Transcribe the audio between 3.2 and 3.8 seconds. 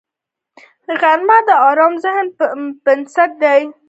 دی